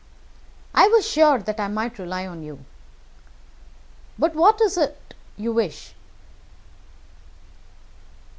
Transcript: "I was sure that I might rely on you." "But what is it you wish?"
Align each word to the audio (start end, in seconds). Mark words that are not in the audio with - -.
"I 0.73 0.87
was 0.87 1.07
sure 1.07 1.37
that 1.37 1.59
I 1.59 1.67
might 1.67 1.99
rely 1.99 2.25
on 2.25 2.41
you." 2.41 2.65
"But 4.17 4.33
what 4.33 4.59
is 4.59 4.75
it 4.75 5.13
you 5.37 5.53
wish?" 5.53 5.93